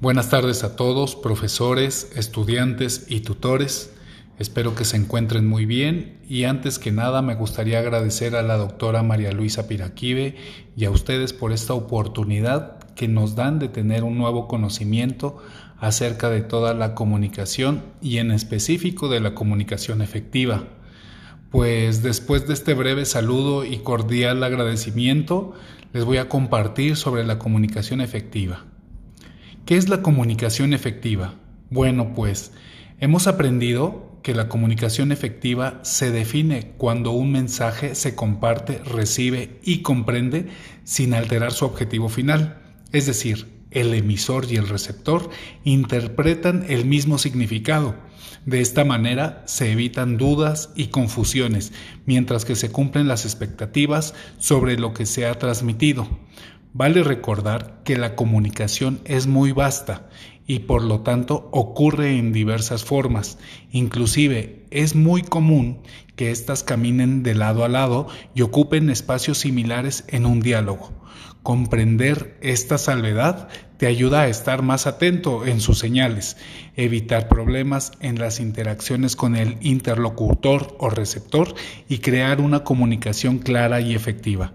Buenas 0.00 0.30
tardes 0.30 0.64
a 0.64 0.76
todos, 0.76 1.14
profesores, 1.14 2.10
estudiantes 2.16 3.04
y 3.10 3.20
tutores. 3.20 3.92
Espero 4.38 4.74
que 4.74 4.86
se 4.86 4.96
encuentren 4.96 5.46
muy 5.46 5.66
bien 5.66 6.20
y 6.26 6.44
antes 6.44 6.78
que 6.78 6.90
nada 6.90 7.20
me 7.20 7.34
gustaría 7.34 7.80
agradecer 7.80 8.34
a 8.34 8.40
la 8.40 8.56
doctora 8.56 9.02
María 9.02 9.30
Luisa 9.32 9.68
Piraquive 9.68 10.36
y 10.74 10.86
a 10.86 10.90
ustedes 10.90 11.34
por 11.34 11.52
esta 11.52 11.74
oportunidad 11.74 12.78
que 12.94 13.08
nos 13.08 13.34
dan 13.34 13.58
de 13.58 13.68
tener 13.68 14.02
un 14.02 14.16
nuevo 14.16 14.48
conocimiento 14.48 15.36
acerca 15.76 16.30
de 16.30 16.40
toda 16.40 16.72
la 16.72 16.94
comunicación 16.94 17.82
y 18.00 18.16
en 18.16 18.30
específico 18.30 19.10
de 19.10 19.20
la 19.20 19.34
comunicación 19.34 20.00
efectiva. 20.00 20.64
Pues 21.50 22.02
después 22.02 22.48
de 22.48 22.54
este 22.54 22.72
breve 22.72 23.04
saludo 23.04 23.66
y 23.66 23.80
cordial 23.80 24.42
agradecimiento, 24.44 25.52
les 25.92 26.06
voy 26.06 26.16
a 26.16 26.30
compartir 26.30 26.96
sobre 26.96 27.22
la 27.26 27.38
comunicación 27.38 28.00
efectiva. 28.00 28.64
¿Qué 29.70 29.76
es 29.76 29.88
la 29.88 30.02
comunicación 30.02 30.74
efectiva? 30.74 31.36
Bueno, 31.70 32.12
pues 32.12 32.50
hemos 32.98 33.28
aprendido 33.28 34.18
que 34.24 34.34
la 34.34 34.48
comunicación 34.48 35.12
efectiva 35.12 35.78
se 35.84 36.10
define 36.10 36.72
cuando 36.76 37.12
un 37.12 37.30
mensaje 37.30 37.94
se 37.94 38.16
comparte, 38.16 38.78
recibe 38.78 39.60
y 39.62 39.82
comprende 39.82 40.48
sin 40.82 41.14
alterar 41.14 41.52
su 41.52 41.66
objetivo 41.66 42.08
final. 42.08 42.60
Es 42.90 43.06
decir, 43.06 43.46
el 43.70 43.94
emisor 43.94 44.46
y 44.50 44.56
el 44.56 44.68
receptor 44.68 45.30
interpretan 45.62 46.66
el 46.68 46.84
mismo 46.84 47.16
significado. 47.18 47.94
De 48.44 48.60
esta 48.60 48.84
manera 48.84 49.44
se 49.46 49.70
evitan 49.70 50.16
dudas 50.16 50.70
y 50.74 50.88
confusiones, 50.88 51.72
mientras 52.06 52.44
que 52.44 52.56
se 52.56 52.72
cumplen 52.72 53.06
las 53.06 53.24
expectativas 53.24 54.14
sobre 54.38 54.80
lo 54.80 54.94
que 54.94 55.06
se 55.06 55.26
ha 55.26 55.38
transmitido. 55.38 56.08
Vale 56.72 57.02
recordar 57.02 57.82
que 57.82 57.98
la 57.98 58.14
comunicación 58.14 59.00
es 59.04 59.26
muy 59.26 59.50
vasta 59.50 60.08
y 60.46 60.60
por 60.60 60.84
lo 60.84 61.00
tanto 61.00 61.48
ocurre 61.50 62.16
en 62.16 62.32
diversas 62.32 62.84
formas. 62.84 63.38
Inclusive 63.72 64.66
es 64.70 64.94
muy 64.94 65.22
común 65.22 65.80
que 66.14 66.30
éstas 66.30 66.62
caminen 66.62 67.24
de 67.24 67.34
lado 67.34 67.64
a 67.64 67.68
lado 67.68 68.06
y 68.36 68.42
ocupen 68.42 68.88
espacios 68.88 69.38
similares 69.38 70.04
en 70.06 70.26
un 70.26 70.40
diálogo. 70.40 70.92
Comprender 71.42 72.38
esta 72.40 72.78
salvedad 72.78 73.48
te 73.76 73.86
ayuda 73.86 74.20
a 74.20 74.28
estar 74.28 74.62
más 74.62 74.86
atento 74.86 75.46
en 75.46 75.60
sus 75.60 75.78
señales, 75.78 76.36
evitar 76.76 77.28
problemas 77.28 77.92
en 78.00 78.20
las 78.20 78.38
interacciones 78.38 79.16
con 79.16 79.34
el 79.34 79.56
interlocutor 79.60 80.76
o 80.78 80.88
receptor 80.88 81.52
y 81.88 81.98
crear 81.98 82.40
una 82.40 82.62
comunicación 82.62 83.38
clara 83.38 83.80
y 83.80 83.94
efectiva. 83.94 84.52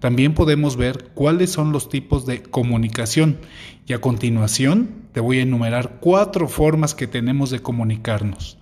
También 0.00 0.34
podemos 0.34 0.76
ver 0.76 1.10
cuáles 1.14 1.50
son 1.50 1.72
los 1.72 1.88
tipos 1.88 2.26
de 2.26 2.42
comunicación 2.42 3.38
y 3.86 3.94
a 3.94 4.00
continuación 4.00 5.06
te 5.12 5.20
voy 5.20 5.38
a 5.38 5.42
enumerar 5.42 5.98
cuatro 6.00 6.48
formas 6.48 6.94
que 6.94 7.06
tenemos 7.06 7.50
de 7.50 7.60
comunicarnos. 7.60 8.58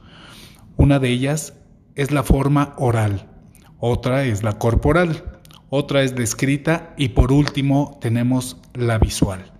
Una 0.77 0.99
de 1.01 1.11
ellas 1.11 1.55
es 1.97 2.13
la 2.13 2.23
forma 2.23 2.75
oral, 2.79 3.29
otra 3.79 4.25
es 4.25 4.43
la 4.43 4.59
corporal, 4.59 5.25
otra 5.71 6.03
es 6.03 6.17
la 6.17 6.23
escrita 6.23 6.95
y 6.97 7.09
por 7.11 7.33
último 7.33 7.99
tenemos 8.01 8.59
la 8.75 8.99
visual. 8.99 9.53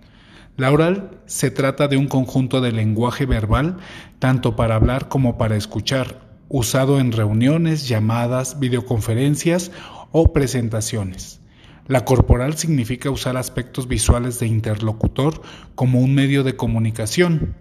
La 0.55 0.71
oral 0.71 1.19
se 1.25 1.51
trata 1.51 1.89
de 1.89 1.97
un 1.97 2.07
conjunto 2.07 2.61
de 2.61 2.71
lenguaje 2.71 3.25
verbal 3.25 3.77
tanto 4.19 4.55
para 4.55 4.75
hablar 4.75 5.09
como 5.09 5.37
para 5.37 5.57
escuchar, 5.57 6.21
usado 6.47 7.01
en 7.01 7.11
reuniones, 7.11 7.89
llamadas, 7.89 8.59
videoconferencias 8.59 9.71
o 10.13 10.31
presentaciones. 10.31 11.41
La 11.87 12.03
corporal 12.03 12.57
significa 12.57 13.11
usar 13.11 13.37
aspectos 13.37 13.87
visuales 13.87 14.39
de 14.39 14.47
interlocutor 14.47 15.41
como 15.75 15.99
un 15.99 16.15
medio 16.15 16.43
de 16.43 16.55
comunicación. 16.55 17.55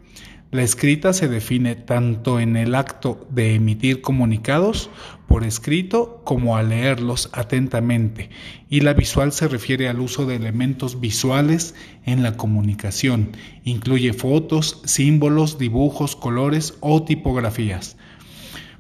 La 0.51 0.63
escrita 0.63 1.13
se 1.13 1.29
define 1.29 1.75
tanto 1.75 2.41
en 2.41 2.57
el 2.57 2.75
acto 2.75 3.27
de 3.29 3.55
emitir 3.55 4.01
comunicados 4.01 4.89
por 5.27 5.45
escrito 5.45 6.23
como 6.25 6.57
a 6.57 6.63
leerlos 6.63 7.29
atentamente 7.33 8.31
y 8.71 8.81
la 8.81 8.95
visual 8.95 9.33
se 9.33 9.49
refiere 9.49 9.89
al 9.89 10.01
uso 10.01 10.25
de 10.25 10.37
elementos 10.37 11.01
visuales 11.01 11.75
en 12.07 12.23
la 12.23 12.37
comunicación. 12.39 13.33
Incluye 13.65 14.15
fotos, 14.15 14.81
símbolos, 14.85 15.59
dibujos, 15.59 16.17
colores 16.17 16.79
o 16.81 17.03
tipografías. 17.03 17.99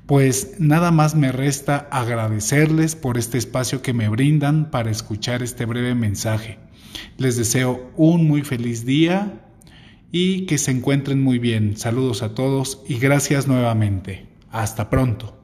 Pues 0.06 0.56
nada 0.58 0.90
más 0.90 1.14
me 1.14 1.32
resta 1.32 1.88
agradecerles 1.90 2.94
por 2.94 3.16
este 3.16 3.38
espacio 3.38 3.80
que 3.80 3.94
me 3.94 4.08
brindan 4.08 4.70
para 4.70 4.90
escuchar 4.90 5.42
este 5.42 5.64
breve 5.64 5.94
mensaje. 5.94 6.58
Les 7.16 7.36
deseo 7.36 7.90
un 7.96 8.28
muy 8.28 8.42
feliz 8.42 8.84
día 8.84 9.40
y 10.12 10.46
que 10.46 10.58
se 10.58 10.72
encuentren 10.72 11.22
muy 11.22 11.38
bien. 11.38 11.76
Saludos 11.76 12.22
a 12.22 12.34
todos 12.34 12.82
y 12.86 12.98
gracias 12.98 13.46
nuevamente. 13.48 14.26
Hasta 14.50 14.90
pronto. 14.90 15.43